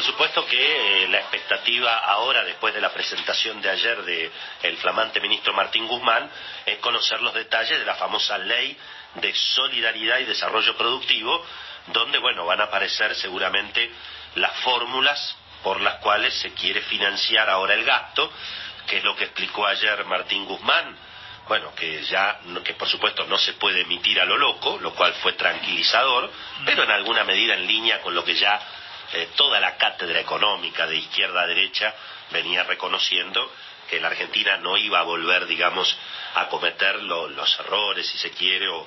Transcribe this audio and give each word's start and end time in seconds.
por 0.00 0.06
supuesto 0.06 0.46
que 0.46 1.02
eh, 1.04 1.08
la 1.08 1.18
expectativa 1.18 1.94
ahora, 1.98 2.42
después 2.42 2.72
de 2.72 2.80
la 2.80 2.90
presentación 2.90 3.60
de 3.60 3.68
ayer 3.68 4.02
del 4.02 4.32
el 4.62 4.78
flamante 4.78 5.20
ministro 5.20 5.52
Martín 5.52 5.86
Guzmán, 5.86 6.30
es 6.64 6.78
conocer 6.78 7.20
los 7.20 7.34
detalles 7.34 7.78
de 7.78 7.84
la 7.84 7.96
famosa 7.96 8.38
ley 8.38 8.74
de 9.16 9.34
solidaridad 9.34 10.20
y 10.20 10.24
desarrollo 10.24 10.74
productivo, 10.74 11.44
donde, 11.88 12.16
bueno, 12.16 12.46
van 12.46 12.62
a 12.62 12.64
aparecer 12.64 13.14
seguramente 13.14 13.92
las 14.36 14.56
fórmulas 14.60 15.36
por 15.62 15.82
las 15.82 15.96
cuales 15.96 16.32
se 16.32 16.54
quiere 16.54 16.80
financiar 16.80 17.50
ahora 17.50 17.74
el 17.74 17.84
gasto, 17.84 18.32
que 18.86 18.96
es 18.96 19.04
lo 19.04 19.14
que 19.14 19.24
explicó 19.24 19.66
ayer 19.66 20.02
Martín 20.06 20.46
Guzmán, 20.46 20.96
bueno, 21.46 21.74
que 21.74 22.04
ya, 22.04 22.40
que 22.64 22.72
por 22.72 22.88
supuesto 22.88 23.26
no 23.26 23.36
se 23.36 23.52
puede 23.52 23.82
emitir 23.82 24.18
a 24.18 24.24
lo 24.24 24.38
loco, 24.38 24.78
lo 24.80 24.94
cual 24.94 25.12
fue 25.20 25.34
tranquilizador, 25.34 26.32
pero 26.64 26.84
en 26.84 26.90
alguna 26.90 27.24
medida 27.24 27.52
en 27.52 27.66
línea 27.66 28.00
con 28.00 28.14
lo 28.14 28.24
que 28.24 28.34
ya 28.34 28.58
eh, 29.12 29.28
toda 29.36 29.60
la 29.60 29.76
cátedra 29.76 30.20
económica 30.20 30.86
de 30.86 30.96
izquierda 30.96 31.42
a 31.42 31.46
derecha 31.46 31.94
venía 32.30 32.62
reconociendo 32.64 33.50
que 33.88 34.00
la 34.00 34.08
Argentina 34.08 34.56
no 34.58 34.76
iba 34.76 35.00
a 35.00 35.02
volver, 35.02 35.46
digamos, 35.46 35.96
a 36.36 36.46
cometer 36.48 37.02
los 37.02 37.58
errores, 37.58 38.06
si 38.06 38.18
se 38.18 38.30
quiere, 38.30 38.68
o, 38.68 38.86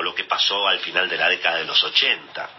lo 0.00 0.14
que 0.14 0.24
pasó 0.24 0.66
al 0.68 0.78
final 0.80 1.08
de 1.08 1.16
la 1.16 1.28
década 1.28 1.58
de 1.58 1.64
los 1.64 1.82
80, 1.82 2.50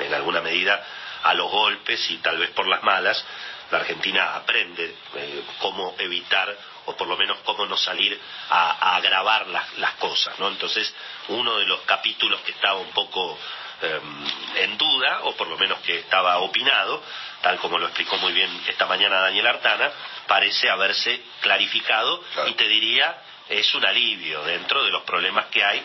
en 0.00 0.14
alguna 0.14 0.40
medida 0.40 0.84
a 1.22 1.34
los 1.34 1.50
golpes 1.50 2.10
y 2.10 2.18
tal 2.18 2.38
vez 2.38 2.50
por 2.50 2.66
las 2.66 2.82
malas, 2.82 3.24
la 3.70 3.78
Argentina 3.78 4.36
aprende 4.36 4.96
eh, 5.14 5.42
cómo 5.58 5.94
evitar 5.98 6.56
o 6.86 6.96
por 6.96 7.06
lo 7.06 7.16
menos 7.16 7.38
cómo 7.44 7.66
no 7.66 7.76
salir 7.76 8.18
a, 8.48 8.96
agravar 8.96 9.46
las, 9.48 9.94
cosas, 9.94 10.38
¿no? 10.38 10.48
Entonces, 10.48 10.94
uno 11.28 11.58
de 11.58 11.66
los 11.66 11.80
capítulos 11.82 12.40
que 12.40 12.52
estaba 12.52 12.78
un 12.78 12.90
poco 12.92 13.38
em, 13.82 14.26
en 14.56 14.78
duda, 14.78 15.20
o 15.24 15.36
por 15.36 15.48
lo 15.48 15.56
menos 15.56 15.78
que 15.80 15.98
estaba 16.00 16.38
opinado, 16.38 17.02
tal 17.42 17.58
como 17.58 17.78
lo 17.78 17.86
explicó 17.86 18.16
muy 18.18 18.32
bien 18.32 18.50
esta 18.68 18.86
mañana 18.86 19.20
Daniel 19.20 19.46
Artana, 19.46 19.90
parece 20.26 20.68
haberse 20.68 21.20
clarificado 21.40 22.22
y 22.46 22.52
te 22.52 22.66
diría 22.68 23.22
es 23.48 23.74
un 23.74 23.84
alivio 23.86 24.42
dentro 24.44 24.84
de 24.84 24.90
los 24.90 25.02
problemas 25.04 25.46
que 25.46 25.64
hay 25.64 25.82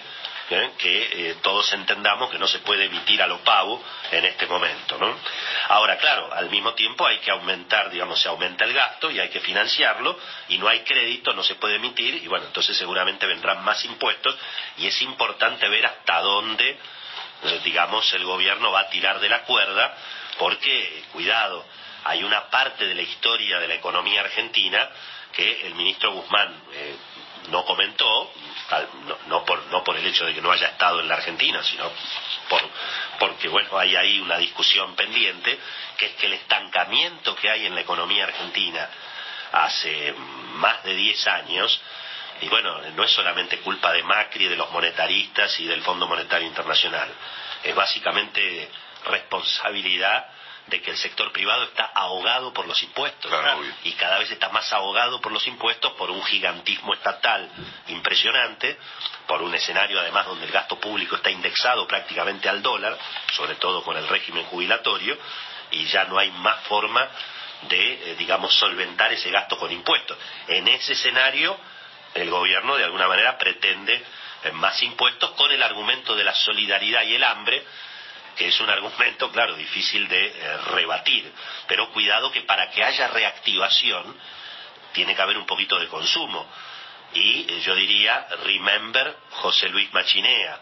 ¿eh? 0.50 0.72
que 0.78 1.30
eh, 1.30 1.36
todos 1.42 1.72
entendamos 1.74 2.30
que 2.30 2.40
no 2.40 2.48
se 2.48 2.60
puede 2.60 2.86
emitir 2.86 3.22
a 3.22 3.28
lo 3.28 3.40
pavo 3.40 3.84
en 4.12 4.26
este 4.26 4.46
momento. 4.48 4.98
¿no? 4.98 5.16
Ahora, 5.70 5.98
claro, 5.98 6.32
al 6.34 6.50
mismo 6.50 6.74
tiempo 6.74 7.06
hay 7.06 7.20
que 7.20 7.32
aumentar, 7.32 7.90
digamos, 7.90 8.22
se 8.22 8.28
aumenta 8.28 8.66
el 8.66 8.74
gasto 8.74 9.10
y 9.12 9.20
hay 9.20 9.30
que 9.30 9.40
financiarlo 9.40 10.18
y 10.50 10.58
no 10.58 10.68
hay 10.68 10.82
crédito, 10.82 11.34
no 11.34 11.44
se 11.44 11.56
puede 11.56 11.76
emitir 11.76 12.16
y 12.16 12.28
bueno, 12.28 12.46
entonces 12.46 12.78
seguramente 12.78 13.26
vendrán 13.26 13.64
más 13.64 13.84
impuestos 13.86 14.36
y 14.78 14.88
es 14.88 15.02
importante 15.02 15.68
ver 15.70 15.86
hasta 15.86 16.20
dónde, 16.22 16.78
digamos, 17.64 18.12
el 18.14 18.24
gobierno 18.24 18.72
va 18.72 18.82
a 18.82 18.90
tirar 18.90 19.20
de 19.20 19.30
la 19.30 19.44
cuerda 19.44 19.96
porque, 20.38 21.04
cuidado, 21.12 21.66
hay 22.06 22.24
una 22.24 22.50
parte 22.50 22.86
de 22.86 22.96
la 22.96 23.02
historia 23.02 23.60
de 23.60 23.68
la 23.68 23.76
economía 23.76 24.22
argentina 24.22 24.90
que 25.32 25.66
el 25.68 25.76
ministro 25.76 26.12
Guzmán 26.12 26.54
no 27.50 27.66
comentó, 27.66 28.32
no, 29.28 29.44
por, 29.44 29.66
no 29.68 29.84
por 29.84 29.98
el 29.98 30.06
hecho 30.06 30.26
de 30.26 30.34
que 30.34 30.42
no 30.42 30.52
haya 30.52 30.68
estado 30.68 31.00
en 31.00 31.08
la 31.08 31.16
Argentina, 31.16 31.62
sino 31.64 31.92
por, 32.50 32.62
porque 33.20 33.48
bueno, 33.48 33.78
hay 33.78 33.96
ahí 33.96 34.20
una 34.20 34.38
discusión 34.38 34.96
pendiente, 34.96 35.60
que 35.98 36.08
es 36.08 36.12
que 36.14 36.28
el 36.28 36.34
estancamiento 36.34 37.36
que 37.36 37.50
hay 37.50 37.66
en 37.66 37.76
la 37.76 37.82
economía 37.82 38.26
argentina 38.26 38.90
hace 39.52 40.14
más 40.56 40.84
de 40.84 40.96
10 40.96 41.28
años, 41.28 41.82
y 42.42 42.50
bueno, 42.50 42.80
no 42.96 43.04
es 43.04 43.12
solamente 43.12 43.60
culpa 43.60 43.92
de 43.92 44.04
Macri, 44.04 44.48
de 44.48 44.56
los 44.56 44.72
monetaristas 44.72 45.60
y 45.60 45.66
del 45.66 45.82
Fondo 45.82 46.08
Monetario 46.08 46.48
Internacional, 46.48 47.10
es 47.64 47.76
básicamente 47.76 48.70
responsabilidad 49.06 50.28
de 50.68 50.82
que 50.82 50.92
el 50.92 50.98
sector 50.98 51.32
privado 51.32 51.64
está 51.64 51.86
ahogado 51.94 52.54
por 52.54 52.66
los 52.66 52.82
impuestos 52.84 53.32
y 53.84 53.92
cada 53.94 54.18
vez 54.20 54.32
está 54.32 54.50
más 54.50 54.72
ahogado 54.72 55.20
por 55.20 55.32
los 55.32 55.46
impuestos 55.46 55.92
por 55.94 56.10
un 56.10 56.24
gigantismo 56.24 56.94
estatal 56.94 57.50
impresionante, 57.88 58.78
por 59.28 59.42
un 59.42 59.54
escenario 59.54 60.00
además 60.00 60.26
donde 60.26 60.46
el 60.46 60.52
gasto 60.52 60.80
público 60.80 61.18
está 61.18 61.30
indexado 61.30 61.86
prácticamente 61.86 62.48
al 62.48 62.62
dólar, 62.62 62.98
sobre 63.34 63.56
todo 63.56 63.84
con 63.84 63.98
el 63.98 64.08
régimen 64.08 64.46
jubilatorio, 64.46 65.18
y 65.72 65.86
ya 65.86 66.06
no 66.06 66.18
hay 66.18 66.32
más 66.32 66.64
forma 66.68 67.10
de, 67.68 68.12
eh, 68.12 68.16
digamos, 68.18 68.54
solventar 68.54 69.12
ese 69.12 69.32
gasto 69.32 69.58
con 69.58 69.72
impuestos. 69.72 70.18
En 70.48 70.68
ese 70.68 70.94
escenario, 70.94 71.58
el 72.14 72.30
gobierno 72.30 72.76
de 72.76 72.84
alguna 72.84 73.08
manera 73.08 73.38
pretende 73.38 74.04
eh, 74.44 74.52
más 74.52 74.82
impuestos 74.84 75.32
con 75.32 75.52
el 75.52 75.62
argumento 75.64 76.16
de 76.16 76.24
la 76.24 76.34
solidaridad 76.34 77.04
y 77.04 77.16
el 77.16 77.24
hambre, 77.24 77.64
que 78.36 78.48
es 78.48 78.60
un 78.60 78.70
argumento, 78.70 79.32
claro, 79.32 79.56
difícil 79.56 80.08
de 80.08 80.26
eh, 80.26 80.58
rebatir, 80.72 81.32
pero 81.68 81.90
cuidado 81.92 82.32
que 82.32 82.42
para 82.42 82.70
que 82.70 82.84
haya 82.84 83.08
reactivación 83.08 84.16
tiene 84.92 85.16
que 85.16 85.22
haber 85.22 85.38
un 85.38 85.46
poquito 85.46 85.80
de 85.80 85.88
consumo. 85.88 86.48
Y 87.14 87.46
eh, 87.48 87.62
yo 87.62 87.76
diría, 87.76 88.28
remember 88.44 89.16
José 89.32 89.70
Luis 89.70 89.92
Machinea, 89.94 90.60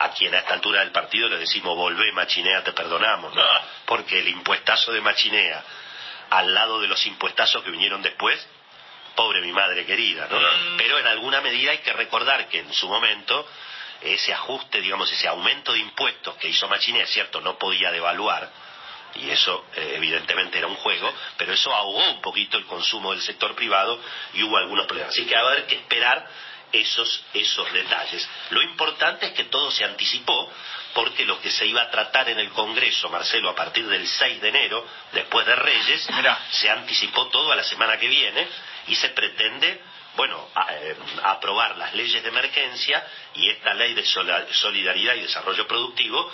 a 0.00 0.10
quien 0.10 0.34
a 0.34 0.38
esta 0.38 0.54
altura 0.54 0.80
del 0.80 0.90
partido 0.90 1.28
le 1.28 1.38
decimos, 1.38 1.76
volvé 1.76 2.12
Machinea, 2.12 2.64
te 2.64 2.72
perdonamos, 2.72 3.34
¿no? 3.34 3.42
Ah. 3.42 3.62
porque 3.84 4.18
el 4.18 4.28
impuestazo 4.28 4.92
de 4.92 5.00
Machinea, 5.00 5.64
al 6.30 6.52
lado 6.52 6.80
de 6.80 6.88
los 6.88 7.06
impuestazos 7.06 7.62
que 7.62 7.70
vinieron 7.70 8.02
después, 8.02 8.46
pobre 9.18 9.40
mi 9.40 9.50
madre 9.50 9.84
querida, 9.84 10.28
¿no? 10.30 10.38
Pero 10.76 10.96
en 10.96 11.06
alguna 11.08 11.40
medida 11.40 11.72
hay 11.72 11.78
que 11.78 11.92
recordar 11.92 12.48
que 12.48 12.60
en 12.60 12.72
su 12.72 12.88
momento 12.88 13.44
ese 14.00 14.32
ajuste, 14.32 14.80
digamos, 14.80 15.10
ese 15.10 15.26
aumento 15.26 15.72
de 15.72 15.80
impuestos 15.80 16.36
que 16.36 16.48
hizo 16.48 16.68
Machinea, 16.68 17.02
es 17.02 17.10
cierto, 17.10 17.40
no 17.40 17.58
podía 17.58 17.90
devaluar, 17.90 18.48
y 19.16 19.28
eso 19.28 19.64
eh, 19.74 19.94
evidentemente 19.96 20.58
era 20.58 20.68
un 20.68 20.76
juego, 20.76 21.12
pero 21.36 21.52
eso 21.52 21.74
ahogó 21.74 21.98
un 22.12 22.20
poquito 22.20 22.58
el 22.58 22.66
consumo 22.66 23.10
del 23.10 23.20
sector 23.20 23.56
privado 23.56 24.00
y 24.34 24.44
hubo 24.44 24.56
algunos 24.56 24.86
problemas. 24.86 25.12
Así 25.12 25.26
que 25.26 25.34
va 25.34 25.40
a 25.40 25.52
haber 25.52 25.66
que 25.66 25.74
esperar 25.74 26.24
esos, 26.72 27.22
esos 27.34 27.72
detalles. 27.72 28.28
Lo 28.50 28.62
importante 28.62 29.26
es 29.26 29.32
que 29.32 29.44
todo 29.44 29.70
se 29.70 29.84
anticipó, 29.84 30.50
porque 30.94 31.24
lo 31.24 31.40
que 31.40 31.50
se 31.50 31.66
iba 31.66 31.82
a 31.82 31.90
tratar 31.90 32.28
en 32.28 32.38
el 32.38 32.50
Congreso, 32.50 33.08
Marcelo, 33.08 33.50
a 33.50 33.54
partir 33.54 33.86
del 33.86 34.06
6 34.06 34.40
de 34.40 34.48
enero, 34.48 34.86
después 35.12 35.46
de 35.46 35.54
Reyes, 35.54 36.08
se 36.50 36.70
anticipó 36.70 37.28
todo 37.28 37.52
a 37.52 37.56
la 37.56 37.64
semana 37.64 37.98
que 37.98 38.08
viene 38.08 38.46
y 38.88 38.94
se 38.94 39.10
pretende 39.10 39.80
bueno, 40.18 40.48
eh, 40.70 40.96
aprobar 41.22 41.78
las 41.78 41.94
leyes 41.94 42.20
de 42.20 42.28
emergencia 42.28 43.06
y 43.34 43.48
esta 43.50 43.72
ley 43.74 43.94
de 43.94 44.04
solidaridad 44.04 45.14
y 45.14 45.20
desarrollo 45.20 45.64
productivo, 45.68 46.28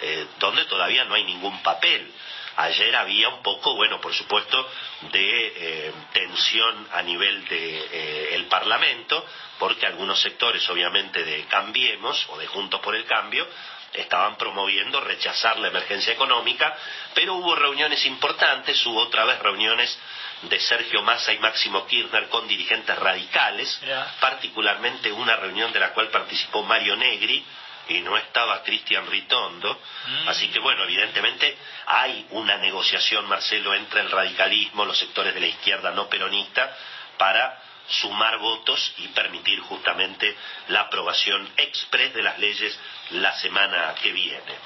eh, 0.00 0.26
donde 0.38 0.64
todavía 0.64 1.04
no 1.04 1.14
hay 1.14 1.24
ningún 1.24 1.62
papel. 1.62 2.10
Ayer 2.56 2.96
había 2.96 3.28
un 3.28 3.42
poco, 3.42 3.74
bueno, 3.74 4.00
por 4.00 4.14
supuesto, 4.14 4.66
de 5.12 5.52
eh, 5.54 5.92
tensión 6.14 6.88
a 6.92 7.02
nivel 7.02 7.46
el 7.50 8.35
Parlamento, 8.56 9.26
porque 9.58 9.86
algunos 9.86 10.18
sectores, 10.20 10.66
obviamente, 10.70 11.22
de 11.22 11.44
Cambiemos 11.44 12.26
o 12.30 12.38
de 12.38 12.46
Juntos 12.46 12.80
por 12.80 12.96
el 12.96 13.04
Cambio, 13.04 13.46
estaban 13.92 14.36
promoviendo 14.36 14.98
rechazar 15.00 15.58
la 15.58 15.68
emergencia 15.68 16.14
económica, 16.14 16.74
pero 17.14 17.34
hubo 17.34 17.54
reuniones 17.54 18.04
importantes, 18.06 18.84
hubo 18.86 19.00
otra 19.02 19.26
vez 19.26 19.38
reuniones 19.40 19.98
de 20.42 20.58
Sergio 20.58 21.02
Massa 21.02 21.34
y 21.34 21.38
Máximo 21.38 21.86
Kirchner 21.86 22.28
con 22.30 22.48
dirigentes 22.48 22.98
radicales, 22.98 23.78
particularmente 24.20 25.12
una 25.12 25.36
reunión 25.36 25.70
de 25.72 25.80
la 25.80 25.92
cual 25.92 26.08
participó 26.08 26.62
Mario 26.62 26.96
Negri 26.96 27.44
y 27.88 28.00
no 28.00 28.16
estaba 28.16 28.62
Cristian 28.62 29.06
Ritondo. 29.06 29.80
Mm. 30.06 30.28
Así 30.28 30.48
que 30.48 30.60
bueno, 30.60 30.84
evidentemente 30.84 31.56
hay 31.86 32.26
una 32.30 32.56
negociación, 32.56 33.26
Marcelo, 33.26 33.74
entre 33.74 34.00
el 34.00 34.10
radicalismo, 34.10 34.86
los 34.86 34.98
sectores 34.98 35.34
de 35.34 35.40
la 35.40 35.46
izquierda 35.46 35.90
no 35.90 36.08
peronista, 36.08 36.74
para 37.16 37.65
sumar 37.88 38.38
votos 38.38 38.92
y 38.98 39.08
permitir 39.08 39.60
justamente 39.60 40.36
la 40.68 40.82
aprobación 40.82 41.48
express 41.56 42.14
de 42.14 42.22
las 42.22 42.38
leyes 42.38 42.78
la 43.10 43.32
semana 43.36 43.94
que 44.02 44.12
viene. 44.12 44.58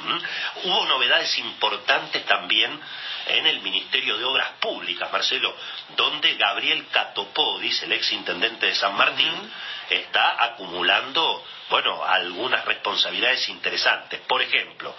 Hubo 0.64 0.86
novedades 0.86 1.38
importantes 1.38 2.24
también 2.26 2.78
en 3.26 3.46
el 3.46 3.60
Ministerio 3.60 4.16
de 4.16 4.24
Obras 4.24 4.52
Públicas, 4.60 5.12
Marcelo, 5.12 5.54
donde 5.96 6.34
Gabriel 6.36 6.86
Catopodis, 6.90 7.82
el 7.82 7.92
ex 7.92 8.12
intendente 8.12 8.66
de 8.66 8.74
San 8.74 8.96
Martín, 8.96 9.52
está 9.90 10.42
acumulando, 10.44 11.44
bueno, 11.68 12.02
algunas 12.04 12.64
responsabilidades 12.64 13.48
interesantes. 13.48 14.20
Por 14.20 14.40
ejemplo, 14.40 14.94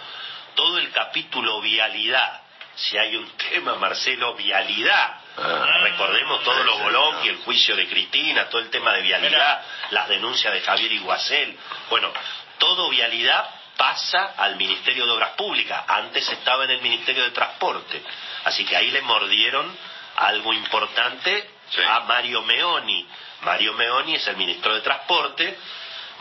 todo 0.54 0.78
el 0.78 0.90
capítulo 0.90 1.60
vialidad, 1.60 2.42
si 2.74 2.98
hay 2.98 3.16
un 3.16 3.28
tema, 3.36 3.76
Marcelo, 3.76 4.34
vialidad, 4.34 5.22
Ah. 5.36 5.78
Recordemos 5.82 6.42
todos 6.44 6.64
los 6.64 6.78
bolón 6.80 7.24
y 7.24 7.28
el 7.28 7.36
juicio 7.38 7.74
de 7.74 7.88
Cristina, 7.88 8.48
todo 8.50 8.60
el 8.60 8.68
tema 8.68 8.92
de 8.92 9.02
vialidad, 9.02 9.62
las 9.90 10.08
denuncias 10.08 10.52
de 10.52 10.60
Javier 10.60 10.92
Iguacel. 10.92 11.56
Bueno, 11.88 12.12
todo 12.58 12.90
vialidad 12.90 13.48
pasa 13.76 14.34
al 14.36 14.56
Ministerio 14.56 15.06
de 15.06 15.12
Obras 15.12 15.30
Públicas. 15.30 15.84
Antes 15.88 16.28
estaba 16.28 16.64
en 16.64 16.72
el 16.72 16.82
Ministerio 16.82 17.24
de 17.24 17.30
Transporte. 17.30 18.02
Así 18.44 18.64
que 18.64 18.76
ahí 18.76 18.90
le 18.90 19.00
mordieron 19.02 19.74
algo 20.16 20.52
importante 20.52 21.50
a 21.88 22.00
Mario 22.00 22.42
Meoni. 22.42 23.06
Mario 23.40 23.72
Meoni 23.72 24.16
es 24.16 24.26
el 24.28 24.36
ministro 24.36 24.74
de 24.74 24.82
Transporte, 24.82 25.58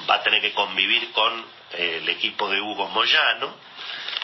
va 0.09 0.15
a 0.15 0.23
tener 0.23 0.41
que 0.41 0.53
convivir 0.53 1.11
con 1.11 1.45
eh, 1.73 1.99
el 2.01 2.09
equipo 2.09 2.49
de 2.49 2.61
Hugo 2.61 2.87
Moyano 2.87 3.53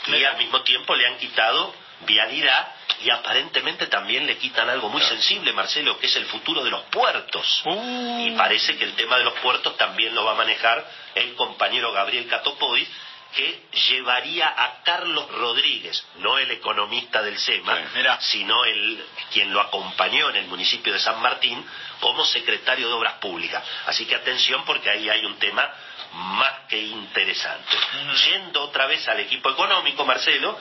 y 0.07 0.23
al 0.23 0.37
mismo 0.37 0.61
tiempo 0.61 0.95
le 0.95 1.05
han 1.05 1.17
quitado 1.17 1.75
vialidad 2.05 2.67
y 3.03 3.09
aparentemente 3.09 3.87
también 3.87 4.25
le 4.25 4.37
quitan 4.37 4.69
algo 4.69 4.89
muy 4.89 5.01
sensible, 5.01 5.53
Marcelo, 5.53 5.99
que 5.99 6.07
es 6.07 6.15
el 6.15 6.25
futuro 6.25 6.63
de 6.63 6.71
los 6.71 6.83
puertos. 6.85 7.61
Uh. 7.65 8.27
Y 8.27 8.31
parece 8.31 8.77
que 8.77 8.85
el 8.85 8.93
tema 8.93 9.17
de 9.17 9.23
los 9.23 9.33
puertos 9.39 9.77
también 9.77 10.15
lo 10.15 10.23
va 10.25 10.31
a 10.31 10.35
manejar 10.35 10.85
el 11.15 11.35
compañero 11.35 11.91
Gabriel 11.91 12.27
Catopodis, 12.27 12.89
que 13.35 13.67
llevaría 13.89 14.47
a 14.47 14.81
Carlos 14.83 15.29
Rodríguez, 15.31 16.05
no 16.17 16.37
el 16.37 16.49
economista 16.51 17.21
del 17.21 17.37
SEMA, 17.37 17.77
Sí, 18.19 18.37
sino 18.37 18.65
el 18.65 19.03
quien 19.31 19.53
lo 19.53 19.61
acompañó 19.61 20.29
en 20.29 20.37
el 20.37 20.47
municipio 20.47 20.91
de 20.93 20.99
San 20.99 21.21
Martín 21.21 21.63
como 21.99 22.25
secretario 22.25 22.87
de 22.87 22.93
Obras 22.93 23.13
Públicas. 23.15 23.63
Así 23.85 24.05
que 24.05 24.15
atención 24.15 24.63
porque 24.65 24.89
ahí 24.89 25.09
hay 25.09 25.25
un 25.25 25.37
tema 25.37 25.69
más 26.13 26.53
que 26.69 26.79
interesante. 26.79 27.75
Yendo 28.25 28.63
otra 28.63 28.87
vez 28.87 29.07
al 29.07 29.19
equipo 29.19 29.51
económico, 29.51 30.05
Marcelo, 30.05 30.57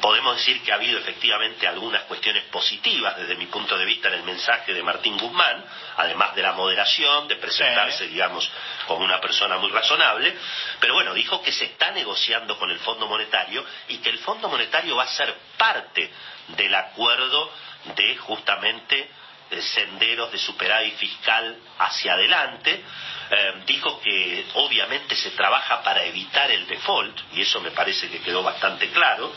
podemos 0.00 0.36
decir 0.36 0.60
que 0.62 0.72
ha 0.72 0.74
habido 0.74 0.98
efectivamente 0.98 1.66
algunas 1.66 2.02
cuestiones 2.02 2.44
positivas 2.44 3.16
desde 3.16 3.36
mi 3.36 3.46
punto 3.46 3.78
de 3.78 3.84
vista 3.84 4.08
en 4.08 4.14
el 4.14 4.22
mensaje 4.24 4.74
de 4.74 4.82
Martín 4.82 5.16
Guzmán, 5.18 5.64
además 5.96 6.34
de 6.34 6.42
la 6.42 6.52
moderación, 6.52 7.28
de 7.28 7.36
presentarse, 7.36 8.04
Sí. 8.06 8.10
digamos, 8.12 8.50
como 8.86 9.04
una 9.04 9.20
persona 9.20 9.56
muy 9.56 9.70
razonable, 9.70 10.36
pero 10.80 10.94
bueno, 10.94 11.14
dijo 11.14 11.40
que 11.42 11.52
se 11.52 11.64
está 11.76 11.90
negociando 11.90 12.58
con 12.58 12.70
el 12.70 12.78
Fondo 12.78 13.06
Monetario 13.06 13.62
y 13.88 13.98
que 13.98 14.08
el 14.08 14.18
Fondo 14.20 14.48
Monetario 14.48 14.96
va 14.96 15.04
a 15.04 15.08
ser 15.08 15.34
parte 15.58 16.10
del 16.56 16.74
acuerdo 16.74 17.52
de 17.94 18.16
justamente 18.16 19.10
eh, 19.50 19.60
senderos 19.60 20.32
de 20.32 20.38
superávit 20.38 20.96
fiscal 20.96 21.58
hacia 21.78 22.14
adelante. 22.14 22.82
Eh, 23.30 23.62
dijo 23.66 24.00
que 24.00 24.46
obviamente 24.54 25.14
se 25.16 25.32
trabaja 25.32 25.82
para 25.82 26.02
evitar 26.04 26.50
el 26.50 26.66
default, 26.66 27.20
y 27.34 27.42
eso 27.42 27.60
me 27.60 27.72
parece 27.72 28.08
que 28.08 28.20
quedó 28.20 28.42
bastante 28.42 28.88
claro, 28.90 29.34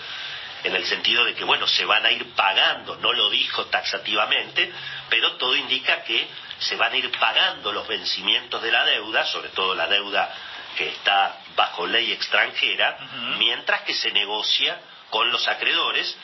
en 0.63 0.75
el 0.75 0.85
sentido 0.85 1.25
de 1.25 1.35
que, 1.35 1.43
bueno, 1.43 1.67
se 1.67 1.83
van 1.85 2.05
a 2.05 2.11
ir 2.11 2.33
pagando, 2.35 2.95
no 2.97 3.11
lo 3.13 3.29
dijo 3.29 3.65
taxativamente, 3.65 4.71
pero 5.09 5.33
todo 5.37 5.55
indica 5.55 6.03
que 6.03 6.27
se 6.59 6.75
van 6.75 6.93
a 6.93 6.97
ir 6.97 7.11
pagando 7.11 7.71
los 7.71 7.87
vencimientos 7.87 8.61
de 8.61 8.71
la 8.71 8.85
deuda, 8.85 9.25
sobre 9.25 9.49
todo 9.49 9.75
la 9.75 9.87
deuda 9.87 10.33
que 10.77 10.89
está 10.89 11.37
bajo 11.59 11.85
ley 11.85 12.13
extranjera, 12.13 12.97
mientras 13.37 13.81
que 13.81 13.93
se 13.93 14.13
negocia 14.13 14.79
con 15.09 15.29
los 15.29 15.45
acreedores. 15.45 16.15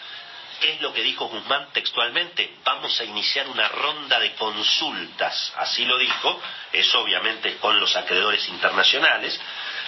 ¿Qué 0.62 0.76
es 0.76 0.82
lo 0.82 0.94
que 0.94 1.04
dijo 1.04 1.28
Guzmán 1.28 1.68
textualmente? 1.74 2.56
Vamos 2.64 2.98
a 3.02 3.04
iniciar 3.04 3.46
una 3.50 3.68
ronda 3.68 4.18
de 4.22 4.34
consultas, 4.36 5.52
así 5.58 5.84
lo 5.84 5.98
dijo, 5.98 6.42
eso 6.72 7.02
obviamente 7.02 7.50
es 7.50 7.56
con 7.58 7.78
los 7.78 7.94
acreedores 7.98 8.48
internacionales. 8.48 9.38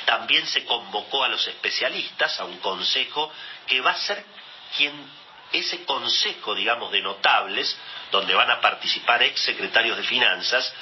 También 0.03 0.45
se 0.47 0.65
convocó 0.65 1.23
a 1.23 1.29
los 1.29 1.47
especialistas, 1.47 2.38
a 2.41 2.43
un 2.43 2.57
consejo 2.57 3.31
que 3.67 3.79
va 3.79 3.91
a 3.91 4.00
ser 4.00 4.25
quien, 4.75 4.93
ese 5.53 5.85
consejo, 5.85 6.55
digamos, 6.55 6.91
de 6.91 7.01
notables, 7.01 7.73
donde 8.11 8.35
van 8.35 8.51
a 8.51 8.59
participar 8.59 9.23
ex 9.23 9.39
secretarios 9.39 9.95
de 9.95 10.03
finanzas, 10.03 10.73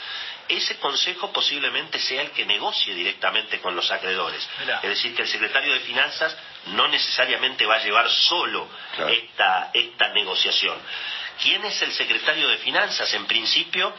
ese 0.48 0.78
consejo 0.78 1.32
posiblemente 1.34 2.00
sea 2.00 2.22
el 2.22 2.32
que 2.32 2.46
negocie 2.46 2.94
directamente 2.94 3.60
con 3.62 3.76
los 3.76 3.90
acreedores. 3.92 4.48
Mirá. 4.60 4.78
Es 4.84 4.90
decir, 4.90 5.16
que 5.16 5.24
el 5.24 5.28
secretario 5.28 5.74
de 5.74 5.80
finanzas 5.82 6.36
no 6.68 6.88
necesariamente 6.88 7.66
va 7.66 7.76
a 7.76 7.84
llevar 7.84 8.10
solo 8.10 8.68
Claro. 8.96 9.12
esta, 9.12 9.72
esta 9.74 10.10
negociación. 10.10 10.78
¿Quién 11.42 11.66
es 11.66 11.82
el 11.82 11.92
secretario 11.92 12.48
de 12.48 12.58
finanzas? 12.58 13.14
En 13.14 13.26
principio, 13.26 13.94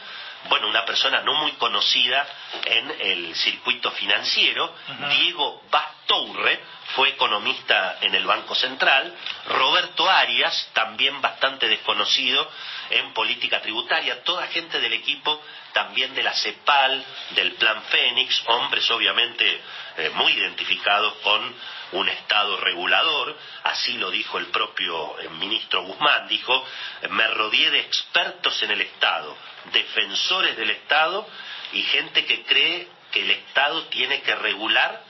bueno, 0.49 0.67
una 0.67 0.85
persona 0.85 1.21
no 1.21 1.33
muy 1.35 1.51
conocida 1.53 2.27
en 2.65 2.95
el 2.99 3.35
circuito 3.35 3.91
financiero, 3.91 4.73
Diego 5.09 5.61
Bastourre, 6.07 6.59
fue 6.95 7.09
economista 7.09 7.97
en 7.99 8.15
el 8.15 8.25
Banco 8.25 8.55
Central, 8.55 9.13
Roberto 9.49 10.09
Arias, 10.09 10.69
también 10.73 11.21
bastante 11.21 11.67
desconocido 11.67 12.49
en 12.89 13.13
política 13.13 13.61
tributaria, 13.61 14.23
toda 14.23 14.47
gente 14.47 14.79
del 14.79 14.93
equipo 14.93 15.41
también 15.73 16.15
de 16.15 16.23
la 16.23 16.33
CEPAL, 16.33 17.05
del 17.31 17.53
Plan 17.55 17.83
Fénix, 17.83 18.41
hombres 18.47 18.89
obviamente 18.89 19.61
eh, 19.97 20.11
muy 20.15 20.31
identificados 20.31 21.13
con 21.15 21.53
un 21.91 22.09
Estado 22.09 22.55
regulador, 22.57 23.37
así 23.63 23.97
lo 23.97 24.09
dijo 24.09 24.37
el 24.37 24.47
propio 24.47 25.19
eh, 25.19 25.29
ministro 25.29 25.83
Guzmán, 25.83 26.29
dijo, 26.29 26.65
me 27.09 27.27
rodeé 27.27 27.69
de 27.69 27.81
expertos 27.81 28.63
en 28.63 28.71
el 28.71 28.81
Estado, 28.81 29.35
defensores 29.73 30.55
del 30.55 30.69
Estado 30.69 31.27
y 31.73 31.81
gente 31.83 32.25
que 32.25 32.43
cree 32.43 32.87
que 33.11 33.21
el 33.23 33.31
Estado 33.31 33.83
tiene 33.87 34.21
que 34.21 34.35
regular 34.35 35.06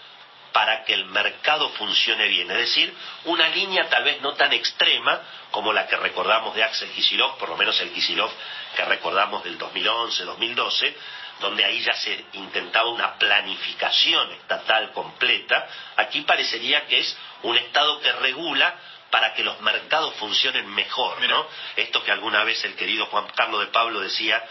para 0.57 0.83
que 0.85 0.95
el 0.95 1.05
mercado 1.05 1.69
funcione 1.73 2.27
bien. 2.29 2.49
Es 2.49 2.57
decir, 2.57 2.91
una 3.25 3.47
línea 3.49 3.87
tal 3.89 4.03
vez 4.03 4.19
no 4.21 4.33
tan 4.33 4.51
extrema 4.53 5.21
como 5.51 5.71
la 5.71 5.85
que 5.85 5.95
recordamos 5.97 6.55
de 6.55 6.63
Axel 6.63 6.89
Kicillof, 6.93 7.37
por 7.37 7.49
lo 7.49 7.57
menos 7.57 7.79
el 7.79 7.91
Kicillof 7.91 8.33
que 8.75 8.83
recordamos 8.85 9.43
del 9.43 9.59
2011-2012, 9.59 10.95
donde 11.41 11.63
ahí 11.63 11.79
ya 11.81 11.93
se 11.93 12.25
intentaba 12.33 12.89
una 12.89 13.19
planificación 13.19 14.31
estatal 14.31 14.93
completa. 14.93 15.67
Aquí 15.95 16.21
parecería 16.21 16.87
que 16.87 17.01
es 17.01 17.17
un 17.43 17.55
Estado 17.55 17.99
que 17.99 18.11
regula 18.13 18.79
para 19.11 19.35
que 19.35 19.43
los 19.43 19.61
mercados 19.61 20.15
funcionen 20.15 20.67
mejor, 20.73 21.21
¿no? 21.21 21.47
Esto 21.75 22.03
que 22.03 22.11
alguna 22.11 22.43
vez 22.43 22.65
el 22.65 22.75
querido 22.75 23.05
Juan 23.05 23.27
Carlos 23.35 23.59
de 23.59 23.67
Pablo 23.67 23.99
decía, 23.99 24.43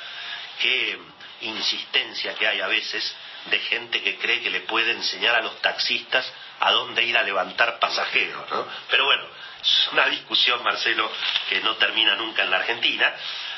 qué 0.61 1.01
insistencia 1.41 2.37
que 2.37 2.47
hay 2.47 2.61
a 2.61 2.69
veces 2.69 3.13
de 3.51 3.59
gente 3.59 4.03
que 4.03 4.19
cree 4.19 4.43
que 4.43 4.51
le 4.51 4.61
puede 4.63 4.93
enseñar 4.93 5.35
a 5.35 5.43
los 5.43 5.61
taxistas 5.61 6.31
a 6.61 6.73
dónde 6.73 7.03
ir 7.03 7.17
a 7.17 7.23
levantar 7.23 7.79
pasajeros, 7.79 8.51
¿no? 8.51 8.67
Pero 8.91 9.05
bueno, 9.05 9.25
es 9.63 9.89
una 9.93 10.07
discusión, 10.07 10.63
Marcelo, 10.63 11.11
que 11.49 11.61
no 11.61 11.77
termina 11.77 12.15
nunca 12.17 12.43
en 12.43 12.51
la 12.51 12.59
Argentina. 12.59 13.15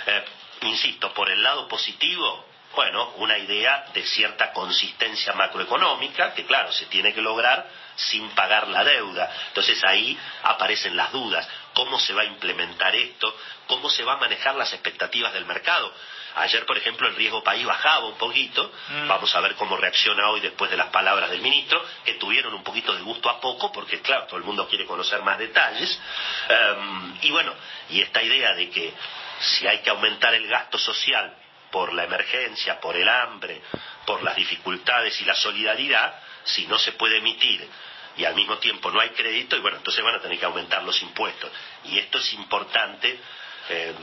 Eh, 0.06 0.24
insisto, 0.62 1.12
por 1.12 1.30
el 1.30 1.42
lado 1.42 1.68
positivo, 1.68 2.46
bueno, 2.74 3.12
una 3.16 3.38
idea 3.38 3.86
de 3.92 4.04
cierta 4.04 4.52
consistencia 4.52 5.32
macroeconómica, 5.32 6.34
que 6.34 6.44
claro, 6.44 6.72
se 6.72 6.86
tiene 6.86 7.12
que 7.12 7.22
lograr 7.22 7.68
sin 7.96 8.28
pagar 8.30 8.68
la 8.68 8.84
deuda. 8.84 9.32
Entonces 9.48 9.82
ahí 9.84 10.18
aparecen 10.42 10.96
las 10.96 11.10
dudas. 11.12 11.48
¿Cómo 11.74 11.98
se 11.98 12.12
va 12.14 12.22
a 12.22 12.26
implementar 12.26 12.94
esto? 12.94 13.34
¿Cómo 13.66 13.90
se 13.90 14.04
va 14.04 14.14
a 14.14 14.18
manejar 14.18 14.54
las 14.54 14.72
expectativas 14.72 15.32
del 15.32 15.46
mercado? 15.46 15.92
Ayer, 16.38 16.64
por 16.66 16.78
ejemplo, 16.78 17.08
el 17.08 17.16
riesgo 17.16 17.42
país 17.42 17.64
bajaba 17.66 18.06
un 18.06 18.16
poquito. 18.16 18.72
Vamos 19.06 19.34
a 19.34 19.40
ver 19.40 19.54
cómo 19.54 19.76
reacciona 19.76 20.28
hoy 20.30 20.40
después 20.40 20.70
de 20.70 20.76
las 20.76 20.88
palabras 20.88 21.30
del 21.30 21.40
ministro, 21.40 21.84
que 22.04 22.14
tuvieron 22.14 22.54
un 22.54 22.62
poquito 22.62 22.94
de 22.94 23.02
gusto 23.02 23.28
a 23.28 23.40
poco, 23.40 23.72
porque 23.72 24.00
claro, 24.00 24.26
todo 24.26 24.36
el 24.36 24.44
mundo 24.44 24.68
quiere 24.68 24.86
conocer 24.86 25.22
más 25.22 25.38
detalles. 25.38 26.00
Em, 26.48 27.18
y 27.22 27.30
bueno, 27.30 27.52
y 27.90 28.00
esta 28.00 28.22
idea 28.22 28.54
de 28.54 28.70
que 28.70 28.94
si 29.40 29.66
hay 29.66 29.78
que 29.78 29.90
aumentar 29.90 30.34
el 30.34 30.46
gasto 30.46 30.78
social 30.78 31.34
por 31.70 31.92
la 31.92 32.04
emergencia, 32.04 32.80
por 32.80 32.96
el 32.96 33.08
hambre, 33.08 33.60
por 34.06 34.22
las 34.22 34.36
dificultades 34.36 35.20
y 35.20 35.24
la 35.24 35.34
solidaridad, 35.34 36.20
si 36.44 36.66
no 36.66 36.78
se 36.78 36.92
puede 36.92 37.18
emitir 37.18 37.68
y 38.16 38.24
al 38.24 38.34
mismo 38.34 38.58
tiempo 38.58 38.90
no 38.90 39.00
hay 39.00 39.10
crédito, 39.10 39.56
y 39.56 39.60
bueno, 39.60 39.76
entonces 39.76 40.02
van 40.02 40.16
a 40.16 40.20
tener 40.20 40.38
que 40.38 40.44
aumentar 40.44 40.82
los 40.82 41.00
impuestos. 41.02 41.50
Y 41.84 41.98
esto 41.98 42.18
es 42.18 42.32
importante 42.32 43.18
eh, 43.70 43.94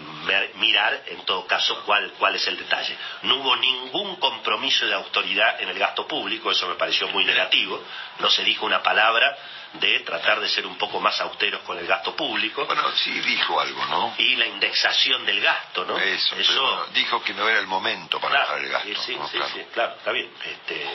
mirar 0.55 1.03
en 1.07 1.25
todo 1.25 1.45
caso 1.47 1.83
cuál, 1.85 2.11
cuál 2.17 2.35
es 2.35 2.47
el 2.47 2.57
detalle. 2.57 2.95
No 3.23 3.35
hubo 3.37 3.55
ningún 3.55 4.15
compromiso 4.17 4.85
de 4.85 4.93
autoridad 4.93 5.61
en 5.61 5.69
el 5.69 5.77
gasto 5.79 6.07
público, 6.07 6.51
eso 6.51 6.67
me 6.67 6.75
pareció 6.75 7.07
muy 7.09 7.25
negativo, 7.25 7.83
no 8.19 8.29
se 8.29 8.43
dijo 8.43 8.65
una 8.65 8.81
palabra 8.83 9.37
de 9.73 9.99
tratar 10.01 10.39
de 10.39 10.47
ser 10.47 10.65
un 10.65 10.77
poco 10.77 10.99
más 11.01 11.19
austeros 11.19 11.61
con 11.63 11.77
el 11.77 11.85
gasto 11.85 12.15
público 12.15 12.65
Bueno, 12.65 12.89
sí 12.93 13.11
dijo 13.11 13.59
algo, 13.59 13.85
¿no? 13.87 14.15
y 14.17 14.35
la 14.37 14.45
indexación 14.47 15.25
del 15.25 15.41
gasto, 15.41 15.83
¿no? 15.83 15.97
Eso, 15.97 16.35
pero 16.37 16.61
bueno, 16.61 16.85
dijo 16.93 17.21
que 17.23 17.33
no 17.33 17.47
era 17.49 17.59
el 17.59 17.67
momento 17.67 18.19
para 18.19 18.35
Claro, 18.45 18.47
bajar 18.51 18.63
el 18.65 18.71
gasto. 18.71 18.87
sí, 19.03 19.13
sí, 19.13 19.15
¿no? 19.17 19.27
sí, 19.27 19.37
Claro. 19.37 19.53
sí, 19.53 19.61
claro, 19.73 19.95
está 19.97 20.11
bien. 20.13 20.31
Este, 20.45 20.87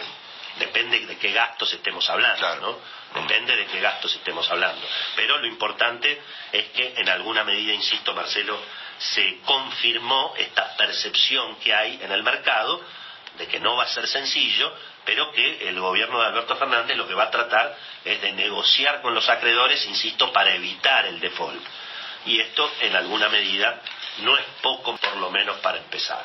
depende 0.59 1.07
de 1.07 1.17
qué 1.17 1.33
gastos 1.33 1.73
estemos 1.73 2.09
hablando, 2.09 2.39
Claro. 2.39 2.61
¿no? 2.61 3.23
Depende 3.23 3.57
de 3.57 3.67
qué 3.67 3.81
gastos 3.81 4.15
estemos 4.15 4.49
hablando. 4.51 4.87
Pero 5.17 5.39
lo 5.39 5.47
importante 5.47 6.21
es 6.53 6.69
que 6.69 6.95
en 6.97 7.09
alguna 7.09 7.43
medida, 7.45 7.73
insisto, 7.73 8.15
Marcelo, 8.15 8.61
se 8.99 9.39
confirmó 9.45 10.35
esta 10.37 10.77
percepción 10.77 11.57
que 11.57 11.75
hay 11.75 11.99
en 12.03 12.13
el 12.13 12.23
mercado 12.23 12.81
de 13.39 13.49
que 13.49 13.59
no 13.59 13.77
va 13.77 13.85
a 13.85 13.89
ser 13.89 14.07
sencillo, 14.07 14.73
pero 15.05 15.33
que 15.33 15.69
el 15.69 15.81
gobierno 15.81 16.21
de 16.21 16.27
Alberto 16.27 16.57
Fernández 16.57 16.97
lo 16.97 17.09
que 17.09 17.15
va 17.15 17.25
a 17.25 17.31
tratar 17.31 17.77
es 18.05 18.21
de 18.21 18.33
negociar 18.33 19.01
con 19.03 19.15
los 19.15 19.29
acreedores, 19.29 19.85
insisto, 19.87 20.33
para 20.33 20.55
evitar 20.55 21.07
el 21.07 21.19
default. 21.19 21.63
Y 22.27 22.39
esto, 22.39 22.71
en 22.81 22.95
alguna 22.95 23.29
medida, 23.29 23.81
no 24.19 24.37
es 24.37 24.45
poco, 24.61 24.97
por 24.97 25.17
lo 25.17 25.31
menos 25.31 25.57
para 25.61 25.79
empezar. 25.79 26.23